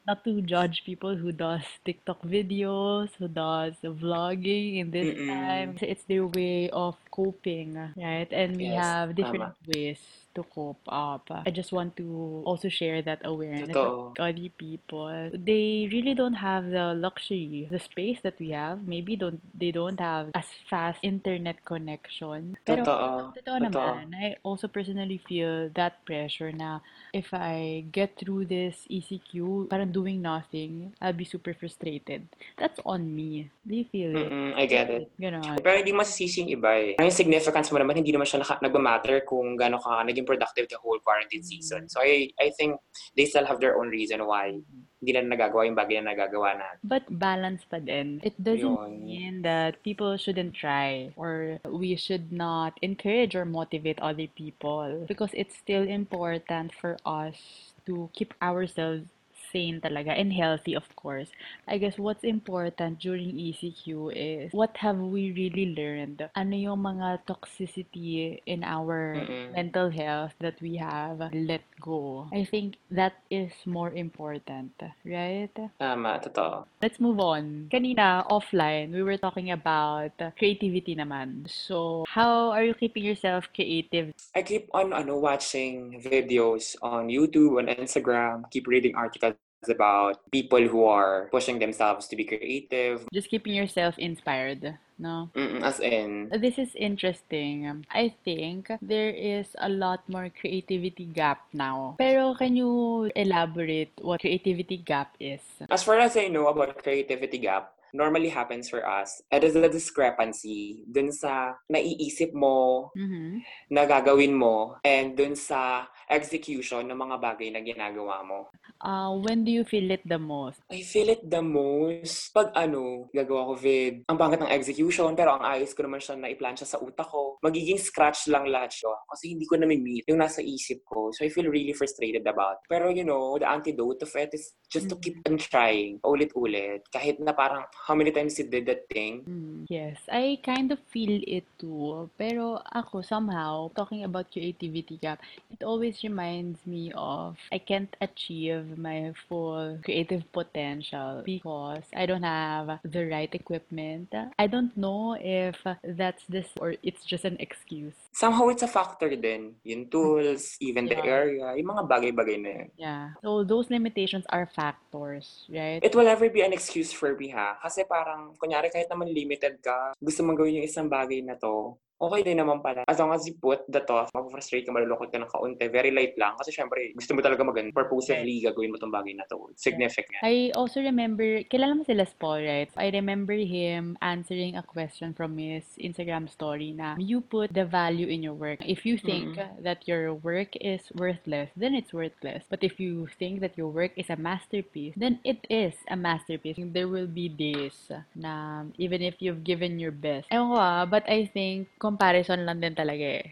not 0.06 0.24
to 0.24 0.40
judge 0.42 0.82
people 0.84 1.16
who 1.16 1.32
does 1.32 1.62
TikTok 1.84 2.22
videos, 2.22 3.10
who 3.18 3.28
does 3.28 3.74
vlogging 3.84 4.78
in 4.78 4.90
this 4.90 5.08
time. 5.26 5.72
Mm-mm. 5.72 5.78
Kasi 5.78 5.86
It's 5.92 6.04
their 6.04 6.26
way 6.26 6.68
of 6.70 6.96
coping, 7.10 7.76
right? 7.96 8.28
And 8.32 8.56
we 8.56 8.70
Yes, 8.70 8.76
have 8.76 9.14
different 9.16 9.46
tama. 9.46 9.56
ways 9.66 10.00
to 10.36 10.44
cope 10.52 10.84
up. 10.86 11.24
I 11.32 11.50
just 11.50 11.72
want 11.72 11.96
to 11.96 12.42
also 12.44 12.68
share 12.68 13.00
that 13.02 13.24
awareness 13.24 13.72
Totoo. 13.72 14.12
of 14.12 14.20
other 14.20 14.48
people. 14.60 15.32
They 15.32 15.88
really 15.90 16.12
don't 16.12 16.36
have 16.36 16.68
the 16.68 16.92
luxury, 16.92 17.66
the 17.72 17.80
space 17.80 18.20
that 18.22 18.36
we 18.38 18.52
have. 18.52 18.84
Maybe 18.84 19.16
don't 19.16 19.40
they 19.56 19.72
don't 19.72 19.98
have 19.98 20.30
as 20.36 20.44
fast 20.68 21.00
internet 21.00 21.64
connection. 21.64 22.60
Pero 22.68 22.84
Totoo. 22.84 23.32
Totoo 23.40 23.56
Totoo. 23.56 23.64
naman. 23.72 24.12
I 24.12 24.36
also 24.44 24.68
personally 24.68 25.16
feel 25.24 25.72
that 25.72 26.04
pressure 26.04 26.52
na 26.52 26.84
if 27.16 27.32
I 27.32 27.88
get 27.88 28.20
through 28.20 28.52
this 28.52 28.84
ECQ, 28.92 29.66
parang 29.72 29.88
doing 29.88 30.20
nothing, 30.20 30.92
I'll 31.00 31.16
be 31.16 31.24
super 31.24 31.56
frustrated. 31.56 32.28
That's 32.60 32.76
on 32.84 33.08
me. 33.08 33.48
Do 33.64 33.72
you 33.72 33.86
feel 33.88 34.12
it? 34.12 34.28
Mm-mm, 34.28 34.52
I 34.52 34.64
get 34.68 34.92
it. 34.92 35.08
Ganon. 35.16 35.56
Pero 35.64 35.80
hindi 35.80 35.96
masisisi 35.96 36.44
yung 36.44 36.50
iba 36.52 36.76
eh. 36.76 37.00
Ang 37.00 37.08
significance 37.08 37.72
mo 37.72 37.80
naman, 37.80 37.96
hindi 37.96 38.12
naman 38.12 38.28
siya 38.28 38.44
naka- 38.44 38.60
nagmamatter 38.60 39.24
kung 39.24 39.56
gano'n 39.56 39.80
ka 39.80 40.04
naging 40.04 40.25
productive 40.26 40.68
the 40.68 40.78
whole 40.82 40.98
quarantine 40.98 41.42
season. 41.42 41.88
So 41.88 42.02
I 42.02 42.34
I 42.42 42.50
think 42.58 42.76
they 43.16 43.24
still 43.24 43.46
have 43.46 43.62
their 43.62 43.78
own 43.78 43.88
reason 43.88 44.26
why 44.26 44.58
hindi 45.00 45.12
na 45.12 45.22
nagagawa 45.22 45.68
yung 45.68 45.78
bagay 45.78 46.02
na 46.02 46.12
nagagawa 46.12 46.56
natin. 46.56 46.82
But 46.82 47.04
balance 47.06 47.62
pa 47.68 47.78
din. 47.78 48.18
It 48.24 48.34
doesn't 48.40 48.66
Yun. 48.66 49.04
mean 49.04 49.34
that 49.46 49.78
people 49.84 50.16
shouldn't 50.16 50.56
try 50.56 51.14
or 51.14 51.60
we 51.68 51.94
should 51.94 52.32
not 52.32 52.74
encourage 52.82 53.36
or 53.36 53.44
motivate 53.44 54.00
other 54.00 54.26
people 54.26 55.04
because 55.06 55.30
it's 55.36 55.54
still 55.54 55.86
important 55.86 56.74
for 56.74 56.96
us 57.06 57.70
to 57.86 58.10
keep 58.16 58.34
ourselves 58.42 59.06
sane 59.52 59.80
talaga 59.80 60.14
and 60.14 60.32
healthy 60.32 60.74
of 60.74 60.86
course. 60.96 61.28
I 61.68 61.78
guess 61.78 61.98
what's 61.98 62.24
important 62.24 62.98
during 63.00 63.36
ECQ 63.36 64.12
is 64.14 64.52
what 64.52 64.76
have 64.78 64.98
we 64.98 65.32
really 65.32 65.74
learned? 65.74 66.28
Ano 66.34 66.54
yung 66.56 66.82
mga 66.82 67.26
toxicity 67.26 68.40
in 68.46 68.62
our 68.64 69.16
Mm-mm. 69.16 69.54
mental 69.54 69.90
health 69.90 70.34
that 70.40 70.58
we 70.60 70.76
have 70.76 71.22
let 71.32 71.62
go? 71.80 72.28
I 72.32 72.44
think 72.44 72.76
that 72.90 73.18
is 73.30 73.52
more 73.66 73.92
important, 73.92 74.72
right? 75.04 75.52
Tama, 75.78 76.20
totoo. 76.22 76.66
Let's 76.82 77.00
move 77.00 77.20
on. 77.20 77.68
Kanina, 77.72 78.26
offline, 78.28 78.92
we 78.92 79.02
were 79.02 79.18
talking 79.18 79.50
about 79.50 80.12
creativity 80.38 80.94
naman. 80.96 81.48
So, 81.48 82.04
how 82.08 82.50
are 82.50 82.64
you 82.64 82.74
keeping 82.74 83.04
yourself 83.04 83.48
creative? 83.54 84.12
I 84.34 84.42
keep 84.42 84.68
on 84.74 84.92
ano 84.92 85.18
watching 85.18 86.00
videos 86.02 86.76
on 86.82 87.08
YouTube, 87.08 87.58
on 87.58 87.66
Instagram, 87.72 88.48
keep 88.50 88.66
reading 88.66 88.94
articles 88.94 89.36
about 89.68 90.20
people 90.30 90.60
who 90.66 90.84
are 90.84 91.28
pushing 91.30 91.58
themselves 91.58 92.06
to 92.08 92.16
be 92.16 92.24
creative. 92.24 93.06
Just 93.12 93.28
keeping 93.28 93.54
yourself 93.54 93.98
inspired, 93.98 94.78
no? 94.98 95.30
Mm-mm, 95.34 95.62
as 95.62 95.80
in, 95.80 96.30
This 96.36 96.58
is 96.58 96.74
interesting. 96.74 97.86
I 97.90 98.14
think 98.24 98.70
there 98.82 99.10
is 99.10 99.54
a 99.58 99.68
lot 99.68 100.02
more 100.08 100.28
creativity 100.28 101.06
gap 101.06 101.46
now. 101.52 101.94
Pero 101.98 102.34
can 102.34 102.56
you 102.56 103.06
elaborate 103.14 103.92
what 104.02 104.20
creativity 104.20 104.76
gap 104.78 105.14
is? 105.20 105.40
as 105.70 105.82
far 105.82 105.98
as 105.98 106.16
I 106.16 106.28
know 106.28 106.48
about 106.48 106.78
creativity 106.82 107.38
gap, 107.38 107.72
normally 107.94 108.28
happens 108.28 108.68
for 108.68 108.84
us, 108.84 109.22
it 109.32 109.40
is 109.44 109.56
a 109.56 109.68
discrepancy 109.70 110.84
dun 110.90 111.08
sa 111.08 111.56
naiisip 111.70 112.34
mo 112.36 112.90
Mhm. 112.92 113.40
na 113.70 113.86
gagawin 113.88 114.36
mo 114.36 114.76
and 114.84 115.16
dun 115.16 115.32
sa 115.34 115.86
execution 116.10 116.84
ng 116.86 116.98
mga 116.98 117.16
bagay 117.18 117.48
na 117.50 117.62
ginagawa 117.62 118.20
mo. 118.22 118.50
Uh, 118.80 119.16
when 119.16 119.44
do 119.44 119.50
you 119.50 119.64
feel 119.64 119.90
it 119.90 120.02
the 120.04 120.18
most? 120.18 120.60
I 120.70 120.82
feel 120.82 121.08
it 121.08 121.24
the 121.24 121.40
most 121.40 122.32
pag 122.34 122.52
ano, 122.52 123.08
gagawa 123.14 123.52
ko 123.52 123.54
vid. 123.56 124.04
Ang 124.08 124.18
pangit 124.18 124.40
ng 124.42 124.52
execution, 124.52 125.16
pero 125.16 125.36
ang 125.36 125.44
ayos 125.44 125.72
ko 125.72 125.86
naman 125.86 126.02
siya 126.02 126.16
na 126.20 126.28
i-plan 126.28 126.56
siya 126.56 126.68
sa 126.76 126.78
utak 126.82 127.08
ko. 127.08 127.40
Magiging 127.40 127.80
scratch 127.80 128.28
lang 128.28 128.50
lahat 128.50 128.72
siya 128.72 128.92
kasi 129.08 129.32
hindi 129.32 129.46
ko 129.48 129.56
na-meet 129.56 130.04
yung 130.10 130.20
nasa 130.20 130.44
isip 130.44 130.84
ko. 130.84 131.08
So 131.14 131.24
I 131.24 131.30
feel 131.32 131.48
really 131.48 131.72
frustrated 131.72 132.26
about. 132.26 132.60
Pero 132.68 132.92
you 132.92 133.04
know, 133.06 133.38
the 133.40 133.48
antidote 133.48 134.02
of 134.04 134.12
it 134.16 134.34
is 134.34 134.52
just 134.68 134.90
to 134.92 134.96
keep 135.00 135.22
on 135.24 135.38
trying, 135.38 136.02
ulit-ulit. 136.04 136.84
Kahit 136.92 137.22
na 137.22 137.32
parang 137.32 137.64
how 137.86 137.94
many 137.94 138.12
times 138.12 138.36
you 138.36 138.50
did 138.50 138.66
that 138.66 138.84
thing. 138.92 139.24
Mm, 139.24 139.64
Yes, 139.70 139.98
I 140.10 140.38
kind 140.42 140.70
of 140.70 140.78
feel 140.90 141.22
it 141.26 141.46
too. 141.58 142.10
Pero 142.18 142.62
ako, 142.70 143.02
somehow, 143.02 143.70
talking 143.74 144.04
about 144.04 144.30
creativity 144.30 144.98
gap, 144.98 145.18
it 145.50 145.62
always 145.62 146.02
reminds 146.02 146.62
me 146.66 146.92
of 146.94 147.34
I 147.50 147.58
can't 147.58 147.90
achieve 148.00 148.65
my 148.74 149.14
full 149.30 149.78
creative 149.86 150.26
potential 150.34 151.22
because 151.22 151.86
I 151.94 152.06
don't 152.10 152.26
have 152.26 152.82
the 152.82 153.06
right 153.06 153.30
equipment. 153.30 154.10
I 154.38 154.46
don't 154.50 154.74
know 154.74 155.14
if 155.14 155.62
that's 155.86 156.26
this 156.26 156.50
or 156.58 156.74
it's 156.82 157.06
just 157.06 157.22
an 157.22 157.38
excuse. 157.38 157.94
Somehow 158.10 158.48
it's 158.50 158.66
a 158.66 158.70
factor 158.70 159.14
din. 159.14 159.54
Yung 159.62 159.86
tools, 159.86 160.58
even 160.58 160.90
the 160.90 160.98
Yeah. 160.98 161.06
area, 161.06 161.46
yung 161.54 161.70
mga 161.70 161.84
bagay-bagay 161.86 162.36
na 162.42 162.50
yun. 162.50 162.68
Yeah. 162.74 163.04
So 163.22 163.44
those 163.44 163.70
limitations 163.70 164.24
are 164.32 164.48
factors, 164.50 165.44
right? 165.52 165.84
It 165.84 165.94
will 165.94 166.08
never 166.08 166.26
be 166.32 166.40
an 166.42 166.56
excuse 166.56 166.90
for 166.90 167.14
me 167.14 167.30
ha. 167.30 167.60
Kasi 167.60 167.84
parang, 167.84 168.32
kunyari 168.40 168.72
kahit 168.72 168.88
naman 168.88 169.12
limited 169.12 169.60
ka, 169.60 169.92
gusto 170.00 170.24
mong 170.24 170.40
gawin 170.40 170.58
yung 170.58 170.68
isang 170.68 170.88
bagay 170.88 171.20
na 171.22 171.36
to, 171.36 171.76
okay 171.96 172.20
din 172.22 172.38
naman 172.40 172.60
pala. 172.60 172.84
As 172.88 173.00
long 173.00 173.12
as 173.12 173.24
you 173.24 173.34
put 173.36 173.64
the 173.68 173.80
thought, 173.80 174.12
mag-frustrate 174.12 174.68
ka, 174.68 174.72
malulukot 174.72 175.08
ka 175.08 175.18
ng 175.20 175.30
kaunti, 175.32 175.68
very 175.72 175.90
light 175.90 176.14
lang. 176.20 176.36
Kasi 176.36 176.52
syempre, 176.52 176.92
gusto 176.92 177.16
mo 177.16 177.20
talaga 177.24 177.42
mag 177.44 177.56
purposefully 177.72 178.44
gagawin 178.44 178.72
mo 178.72 178.76
tong 178.76 178.92
bagay 178.92 179.16
na 179.16 179.24
to. 179.32 179.48
Significant. 179.56 180.20
I 180.22 180.52
also 180.54 180.80
remember, 180.80 181.42
kilala 181.48 181.76
mo 181.76 181.82
sila 181.84 182.04
Paul, 182.20 182.44
right? 182.44 182.70
I 182.76 182.92
remember 182.92 183.34
him 183.34 183.96
answering 184.00 184.56
a 184.56 184.62
question 184.62 185.12
from 185.12 185.36
his 185.36 185.64
Instagram 185.80 186.28
story 186.30 186.72
na 186.72 186.96
you 186.98 187.20
put 187.20 187.52
the 187.52 187.64
value 187.64 188.06
in 188.06 188.22
your 188.22 188.36
work. 188.36 188.60
If 188.62 188.84
you 188.84 188.96
think 188.98 189.40
that 189.62 189.88
your 189.88 190.14
work 190.14 190.54
is 190.60 190.80
worthless, 190.94 191.50
then 191.56 191.74
it's 191.74 191.92
worthless. 191.92 192.44
But 192.48 192.62
if 192.62 192.78
you 192.78 193.08
think 193.18 193.40
that 193.40 193.56
your 193.56 193.68
work 193.68 193.92
is 193.96 194.08
a 194.10 194.16
masterpiece, 194.16 194.94
then 194.96 195.18
it 195.24 195.44
is 195.48 195.74
a 195.88 195.96
masterpiece. 195.96 196.56
There 196.58 196.88
will 196.88 197.08
be 197.08 197.28
days 197.28 197.90
na 198.14 198.64
even 198.78 199.02
if 199.02 199.20
you've 199.20 199.44
given 199.44 199.78
your 199.78 199.92
best. 199.92 200.28
Ewan 200.30 200.54
ko 200.54 200.58
ah, 200.60 200.84
but 200.86 201.04
I 201.08 201.26
think 201.26 201.68
comparison 201.86 202.40
lang 202.46 202.58
din 202.62 202.74
talaga 202.74 203.06
eh. 203.22 203.26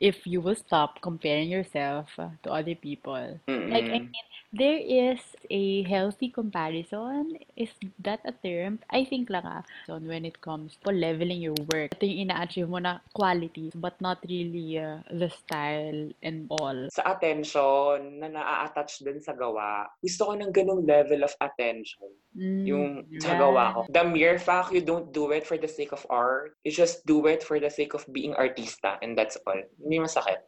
If 0.00 0.24
you 0.32 0.40
will 0.44 0.56
stop 0.56 0.90
comparing 1.06 1.50
yourself 1.52 2.08
to 2.16 2.48
other 2.58 2.76
people, 2.76 3.40
like, 3.68 3.88
I 3.92 3.98
Mm-mm. 3.98 4.14
mean, 4.14 4.26
there 4.52 4.78
is 4.78 5.20
a 5.48 5.82
healthy 5.84 6.28
comparison. 6.28 7.38
Is 7.56 7.70
that 8.02 8.20
a 8.24 8.32
term? 8.32 8.78
I 8.90 9.04
think 9.04 9.30
lang 9.30 9.46
ah. 9.46 9.62
So, 9.86 9.98
when 9.98 10.24
it 10.26 10.40
comes 10.42 10.76
to 10.84 10.90
leveling 10.90 11.40
your 11.40 11.54
work, 11.70 11.94
ito 11.98 12.06
yung 12.06 12.30
ina-achieve 12.30 12.68
mo 12.68 12.78
na 12.82 12.98
quality, 13.14 13.70
but 13.74 13.94
not 14.02 14.18
really 14.26 14.78
uh, 14.78 15.02
the 15.10 15.30
style 15.30 16.10
and 16.22 16.50
all. 16.50 16.90
Sa 16.90 17.06
attention 17.06 18.18
na 18.18 18.28
naa-attach 18.28 19.02
din 19.06 19.22
sa 19.22 19.32
gawa, 19.38 19.86
gusto 20.02 20.30
ko 20.30 20.32
ng 20.34 20.50
ganung 20.50 20.82
level 20.82 21.22
of 21.22 21.34
attention. 21.38 22.10
Mm, 22.34 22.64
Yung 22.66 22.84
sa 23.22 23.34
gawa 23.38 23.74
ko. 23.74 23.80
The 23.90 24.04
mere 24.06 24.38
fact 24.38 24.70
you 24.74 24.82
don't 24.82 25.10
do 25.14 25.30
it 25.30 25.46
for 25.46 25.58
the 25.58 25.70
sake 25.70 25.90
of 25.94 26.02
art, 26.10 26.54
you 26.66 26.70
just 26.70 27.06
do 27.06 27.26
it 27.26 27.42
for 27.42 27.58
the 27.58 27.70
sake 27.70 27.94
of 27.94 28.06
being 28.10 28.34
artista 28.34 28.98
and 29.02 29.14
that's 29.18 29.38
all. 29.46 29.58
Hindi 29.82 29.98
masakit. 30.02 30.42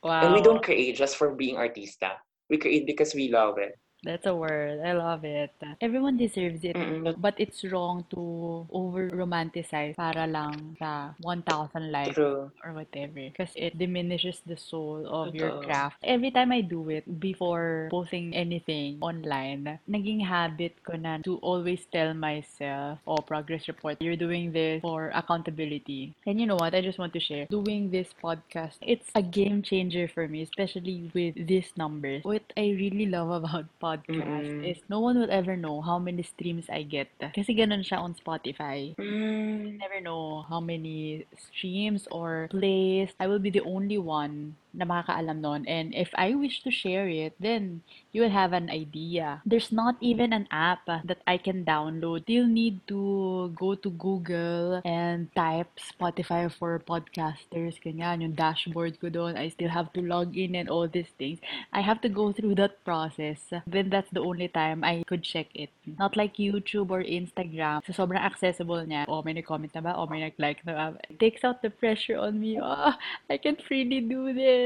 And 0.00 0.32
we 0.32 0.40
Wow. 0.40 0.56
don't 0.56 0.62
create 0.64 0.96
just 0.96 1.16
for 1.20 1.36
being 1.36 1.60
artista. 1.60 2.16
We 2.50 2.58
create 2.58 2.86
because 2.86 3.14
we 3.14 3.28
love 3.30 3.58
it. 3.58 3.78
That's 4.02 4.26
a 4.26 4.34
word. 4.34 4.80
I 4.80 4.92
love 4.92 5.24
it. 5.24 5.52
Everyone 5.80 6.16
deserves 6.16 6.64
it. 6.64 6.76
Mm-mm. 6.76 7.14
But 7.20 7.34
it's 7.36 7.64
wrong 7.64 8.04
to 8.10 8.66
over-romanticize 8.72 9.96
para 9.96 10.26
lang 10.26 10.76
sa 10.78 11.12
1,000 11.20 11.92
likes 11.92 12.16
True. 12.16 12.50
or 12.64 12.72
whatever. 12.72 13.20
Because 13.20 13.52
it 13.56 13.76
diminishes 13.76 14.40
the 14.46 14.56
soul 14.56 15.04
of 15.06 15.34
your 15.34 15.60
craft. 15.62 16.00
Every 16.02 16.30
time 16.30 16.52
I 16.52 16.60
do 16.60 16.88
it, 16.90 17.04
before 17.20 17.88
posting 17.90 18.34
anything 18.34 18.98
online, 19.00 19.78
naging 19.88 20.24
habit 20.24 20.80
ko 20.82 20.96
na 20.96 21.18
to 21.24 21.36
always 21.44 21.84
tell 21.92 22.14
myself, 22.14 22.98
oh, 23.06 23.20
progress 23.20 23.68
report, 23.68 24.00
you're 24.00 24.16
doing 24.16 24.52
this 24.52 24.80
for 24.80 25.10
accountability. 25.14 26.14
And 26.26 26.40
you 26.40 26.46
know 26.46 26.56
what? 26.56 26.74
I 26.74 26.80
just 26.80 26.98
want 26.98 27.12
to 27.14 27.20
share. 27.20 27.46
Doing 27.50 27.90
this 27.90 28.08
podcast, 28.16 28.80
it's 28.80 29.10
a 29.14 29.22
game 29.22 29.62
changer 29.62 30.08
for 30.08 30.28
me, 30.28 30.42
especially 30.42 31.10
with 31.12 31.34
these 31.36 31.68
numbers. 31.76 32.24
What 32.24 32.42
I 32.56 32.72
really 32.76 33.06
love 33.06 33.30
about 33.30 33.66
podcast 33.90 34.46
Mm-mm. 34.46 34.70
is 34.70 34.78
no 34.88 35.00
one 35.00 35.18
will 35.18 35.30
ever 35.30 35.56
know 35.56 35.80
how 35.82 35.98
many 35.98 36.22
streams 36.22 36.66
I 36.70 36.82
get. 36.86 37.10
Kasi 37.18 37.54
ganun 37.56 37.82
siya 37.82 37.98
on 37.98 38.14
Spotify 38.14 38.94
Mm. 38.98 39.78
never 39.80 40.00
know 40.00 40.42
how 40.48 40.60
many 40.60 41.26
streams 41.36 42.06
or 42.10 42.48
plays. 42.50 43.10
I 43.18 43.26
will 43.26 43.42
be 43.42 43.50
the 43.50 43.64
only 43.64 43.98
one 43.98 44.54
na 44.74 44.84
makakaalam 44.84 45.40
nun. 45.40 45.66
And 45.66 45.94
if 45.94 46.10
I 46.14 46.34
wish 46.34 46.62
to 46.62 46.70
share 46.70 47.08
it, 47.08 47.34
then 47.40 47.82
you 48.12 48.22
will 48.22 48.34
have 48.34 48.52
an 48.52 48.70
idea. 48.70 49.42
There's 49.46 49.72
not 49.72 49.96
even 50.00 50.32
an 50.32 50.46
app 50.50 50.86
that 50.86 51.22
I 51.26 51.38
can 51.38 51.64
download. 51.64 52.24
You'll 52.26 52.50
need 52.50 52.80
to 52.88 53.52
go 53.54 53.74
to 53.74 53.90
Google 53.90 54.82
and 54.84 55.32
type 55.34 55.68
Spotify 55.78 56.50
for 56.50 56.78
podcasters. 56.78 57.78
Ganyan, 57.82 58.22
yung 58.22 58.34
dashboard 58.34 59.00
ko 59.00 59.10
doon. 59.10 59.36
I 59.36 59.48
still 59.50 59.70
have 59.70 59.92
to 59.94 60.02
log 60.02 60.36
in 60.36 60.54
and 60.54 60.68
all 60.68 60.86
these 60.86 61.10
things. 61.18 61.38
I 61.72 61.80
have 61.80 62.00
to 62.02 62.08
go 62.08 62.32
through 62.32 62.54
that 62.56 62.82
process. 62.84 63.38
Then 63.66 63.90
that's 63.90 64.10
the 64.10 64.22
only 64.22 64.48
time 64.48 64.84
I 64.84 65.02
could 65.06 65.22
check 65.22 65.48
it. 65.54 65.70
Not 65.98 66.16
like 66.16 66.36
YouTube 66.36 66.90
or 66.90 67.02
Instagram. 67.02 67.82
So, 67.86 67.94
sobrang 67.94 68.22
accessible 68.22 68.82
niya. 68.86 69.06
Oh, 69.08 69.22
may 69.22 69.34
nag-comment 69.34 69.74
na 69.74 69.80
ba? 69.80 69.94
Oh, 69.96 70.06
may 70.06 70.20
nag-like 70.20 70.66
na 70.66 70.72
ba? 70.74 70.86
It 71.08 71.18
takes 71.18 71.42
out 71.42 71.62
the 71.62 71.70
pressure 71.70 72.18
on 72.18 72.38
me. 72.38 72.58
Oh, 72.60 72.92
I 73.30 73.38
can 73.38 73.56
freely 73.56 74.00
do 74.00 74.32
this. 74.34 74.59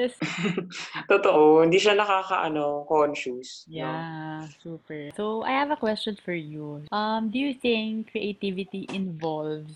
Totoo. 1.11 1.63
Hindi 1.63 1.79
siya 1.79 1.95
nakaka-ano, 1.99 2.87
conscious. 2.89 3.65
No? 3.69 3.73
Yeah, 3.73 4.49
super. 4.63 5.11
So, 5.17 5.43
I 5.43 5.53
have 5.57 5.71
a 5.71 5.81
question 5.81 6.19
for 6.21 6.35
you. 6.35 6.85
Um, 6.93 7.31
do 7.31 7.39
you 7.39 7.55
think 7.55 8.13
creativity 8.13 8.87
involves 8.93 9.75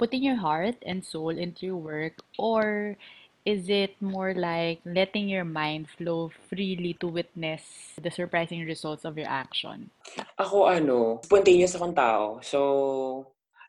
putting 0.00 0.24
your 0.24 0.40
heart 0.40 0.80
and 0.84 1.04
soul 1.04 1.36
into 1.36 1.66
your 1.68 1.76
work, 1.76 2.24
or 2.40 2.96
is 3.44 3.68
it 3.68 3.96
more 4.00 4.32
like 4.34 4.80
letting 4.84 5.28
your 5.28 5.44
mind 5.44 5.88
flow 5.96 6.30
freely 6.48 6.96
to 7.00 7.08
witness 7.08 7.92
the 8.00 8.10
surprising 8.10 8.64
results 8.64 9.04
of 9.04 9.16
your 9.16 9.28
action? 9.28 9.90
Ako 10.36 10.68
ano, 10.68 11.20
spontaneous 11.24 11.76
akong 11.76 11.96
tao. 11.96 12.40
So, 12.40 13.28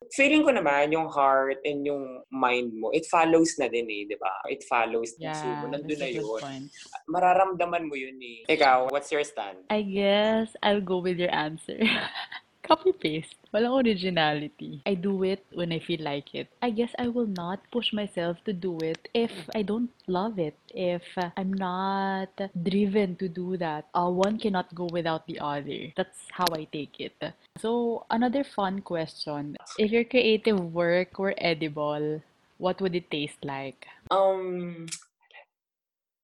feeling 0.10 0.42
ko 0.42 0.52
naman 0.52 0.92
yung 0.92 1.08
heart 1.08 1.62
and 1.64 1.86
yung 1.86 2.26
mind 2.34 2.74
mo, 2.74 2.90
it 2.92 3.06
follows 3.06 3.56
na 3.62 3.70
din 3.70 3.86
eh, 3.86 4.10
di 4.10 4.18
ba? 4.18 4.34
It 4.50 4.66
follows. 4.66 5.14
Yeah, 5.22 5.38
so, 5.38 5.70
nandun 5.70 6.00
na 6.00 6.10
yun. 6.10 6.26
point. 6.26 6.68
Mararamdaman 7.08 7.86
mo 7.88 7.96
yun 7.96 8.18
eh. 8.20 8.44
Ikaw, 8.50 8.90
what's 8.90 9.12
your 9.14 9.24
stand? 9.24 9.64
I 9.70 9.86
guess 9.86 10.52
I'll 10.66 10.84
go 10.84 11.00
with 11.00 11.22
your 11.22 11.32
answer. 11.32 11.80
Copy 12.72 12.96
paste. 12.96 13.36
Walang 13.52 13.84
originality. 13.84 14.80
I 14.88 14.96
do 14.96 15.28
it 15.28 15.44
when 15.52 15.76
I 15.76 15.80
feel 15.84 16.00
like 16.00 16.32
it. 16.32 16.48
I 16.64 16.72
guess 16.72 16.96
I 16.98 17.12
will 17.12 17.28
not 17.28 17.60
push 17.68 17.92
myself 17.92 18.40
to 18.48 18.54
do 18.56 18.80
it 18.80 19.12
if 19.14 19.32
I 19.54 19.62
don't 19.62 19.92
love 20.08 20.40
it. 20.40 20.56
If 20.72 21.04
uh, 21.18 21.36
I'm 21.36 21.52
not 21.52 22.32
driven 22.56 23.18
to 23.18 23.28
do 23.28 23.58
that. 23.58 23.92
Uh, 23.94 24.08
one 24.08 24.40
cannot 24.40 24.74
go 24.74 24.88
without 24.88 25.28
the 25.28 25.44
other. 25.44 25.92
That's 25.98 26.32
how 26.32 26.48
I 26.56 26.64
take 26.72 26.96
it. 27.04 27.20
So, 27.60 28.06
another 28.10 28.46
fun 28.46 28.80
question. 28.80 29.58
If 29.78 29.92
your 29.92 30.06
creative 30.06 30.72
work 30.72 31.20
were 31.20 31.36
edible, 31.40 32.24
what 32.58 32.80
would 32.80 32.96
it 32.96 33.12
taste 33.12 33.44
like? 33.44 33.84
Um, 34.12 34.88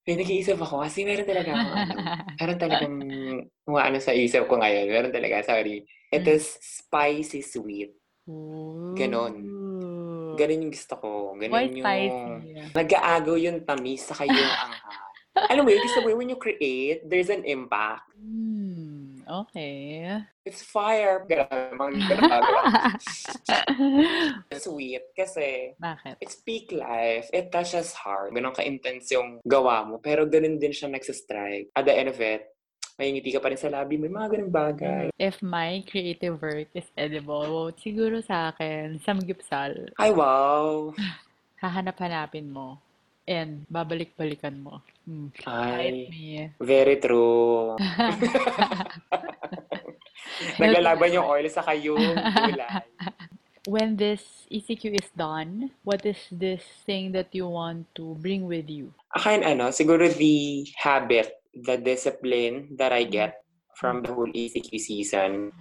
may 0.07 0.15
nag-iisip 0.15 0.55
ako 0.55 0.79
kasi 0.81 1.03
meron 1.03 1.27
talaga 1.27 1.51
ako 1.51 1.67
ano. 1.67 1.95
Meron 2.39 2.57
talagang 2.57 2.95
ano 3.67 3.97
sa 3.99 4.15
isip 4.15 4.47
ko 4.47 4.55
ngayon. 4.55 4.87
Meron 4.87 5.11
talaga, 5.11 5.43
sorry. 5.43 5.83
It 6.07 6.23
Mm. 6.23 6.31
is 6.31 6.47
spicy 6.63 7.43
sweet. 7.43 7.91
Ganon. 8.95 9.35
Ooh. 9.43 10.31
Ganon 10.39 10.63
yung 10.63 10.71
gusto 10.71 10.95
ko. 10.95 11.09
Ganon 11.35 11.51
Why 11.51 11.67
yung... 11.67 11.83
spicy? 11.83 12.23
Nag-aagaw 12.71 13.35
yung 13.35 13.67
tamis 13.67 14.07
sa 14.07 14.15
yung 14.23 14.31
anghang. 14.31 14.95
Alam 15.51 15.67
mo 15.67 15.69
yun, 15.69 15.83
kasi 15.83 15.99
when 16.01 16.31
you 16.31 16.39
create, 16.39 17.03
there's 17.03 17.27
an 17.27 17.43
impact. 17.43 18.07
Hmm, 18.15 18.86
okay. 19.29 20.17
It's 20.47 20.63
fire. 20.63 21.27
Ganun, 21.27 21.75
mga 21.75 21.89
ganun. 22.07 22.43
Sweet. 24.55 25.03
Kasi 25.13 25.75
Bakit? 25.75 26.23
it's 26.23 26.39
peak 26.41 26.71
life. 26.71 27.27
It 27.35 27.51
touches 27.51 27.91
heart. 27.93 28.31
Ganun 28.31 28.55
ka-intense 28.55 29.11
yung 29.11 29.43
gawa 29.43 29.83
mo. 29.83 29.99
Pero 29.99 30.23
ganun 30.25 30.57
din 30.57 30.71
siya 30.71 30.87
nagsistrike. 30.87 31.71
At 31.75 31.85
the 31.85 31.93
end 31.93 32.09
of 32.09 32.19
it, 32.23 32.47
may 32.97 33.13
ngiti 33.13 33.29
ka 33.29 33.37
pa 33.37 33.53
rin 33.53 33.61
sa 33.61 33.69
labi, 33.69 33.93
may 33.93 34.09
mga 34.09 34.27
ganung 34.33 34.49
bagay. 34.49 35.13
If 35.21 35.37
my 35.45 35.85
creative 35.85 36.41
work 36.41 36.73
is 36.73 36.89
edible, 36.97 37.69
siguro 37.77 38.25
sa 38.25 38.49
akin, 38.49 38.97
samgipsal. 39.05 39.93
Ay, 40.01 40.09
wow! 40.09 40.89
Hahanap-hanapin 41.61 42.49
mo. 42.49 42.81
And 43.29 43.69
babalik-balikan 43.69 44.65
mo. 44.65 44.81
Hmm. 45.05 45.29
Ay, 45.45 46.09
me. 46.09 46.51
very 46.57 46.97
true. 46.97 47.77
Naglalaban 50.61 51.13
yung 51.13 51.25
oil 51.25 51.45
sa. 51.49 51.63
When 53.67 53.99
this 53.99 54.47
ECQ 54.47 54.95
is 54.95 55.11
done, 55.11 55.75
what 55.83 56.05
is 56.07 56.15
this 56.31 56.63
thing 56.87 57.11
that 57.11 57.35
you 57.35 57.51
want 57.51 57.83
to 57.99 58.15
bring 58.23 58.47
with 58.47 58.71
you? 58.71 58.95
Akin 59.11 59.43
ano, 59.43 59.75
siguro 59.75 60.07
the 60.07 60.63
habit, 60.79 61.35
the 61.51 61.75
discipline 61.75 62.79
that 62.79 62.95
I 62.95 63.03
get 63.03 63.43
from 63.75 64.07
the 64.07 64.15
whole 64.15 64.31
ECQ 64.31 64.71
season. 64.79 65.51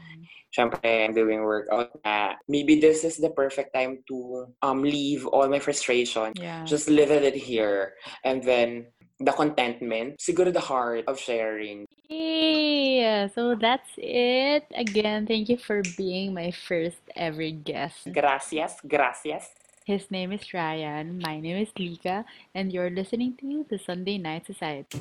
Siyempre, 0.55 0.87
I'm 0.87 1.19
doing 1.19 1.43
workout 1.43 1.99
na 2.07 2.39
maybe 2.47 2.79
this 2.79 3.03
is 3.03 3.19
the 3.19 3.35
perfect 3.35 3.75
time 3.75 4.01
to 4.07 4.47
um 4.63 4.87
leave 4.87 5.27
all 5.27 5.51
my 5.51 5.59
frustration. 5.59 6.31
Yeah. 6.39 6.63
Just 6.63 6.87
live 6.87 7.11
it 7.11 7.35
here. 7.35 7.99
And 8.23 8.39
then, 8.39 8.87
the 9.21 9.33
contentment, 9.33 10.21
siguro 10.21 10.53
the 10.53 10.61
heart 10.61 11.05
of 11.09 11.19
sharing. 11.19 11.87
Yay! 12.09 13.03
so 13.35 13.55
that's 13.55 13.89
it. 13.97 14.65
Again, 14.75 15.27
thank 15.27 15.49
you 15.49 15.57
for 15.57 15.83
being 15.97 16.35
my 16.35 16.51
first 16.51 17.01
ever 17.15 17.51
guest. 17.51 18.09
Gracias, 18.13 18.81
gracias. 18.87 19.51
His 19.85 20.11
name 20.11 20.33
is 20.33 20.43
Ryan, 20.53 21.21
my 21.23 21.39
name 21.39 21.63
is 21.63 21.71
Lika, 21.79 22.25
and 22.55 22.73
you're 22.73 22.91
listening 22.91 23.39
to 23.41 23.65
the 23.71 23.79
Sunday 23.79 24.19
Night 24.19 24.45
Society. 24.47 24.99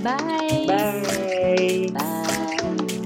Bye! 0.00 0.64
Bye! 0.66 1.90
Bye! 1.92 3.04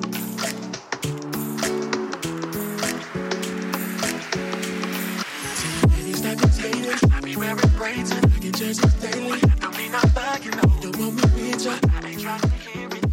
wearing 7.38 7.68
braids 7.76 8.10
and 8.10 8.24
I 8.24 8.38
daily. 9.00 9.40
Don't 9.40 9.74
bugging, 10.14 10.56
no. 10.56 10.90
Don't 10.90 10.98
want 10.98 11.36
me. 11.36 11.52
I 11.52 12.08
ain't 12.08 12.20
trying 12.20 12.40
to 12.40 12.48
hear 12.48 12.88
it. 12.88 13.07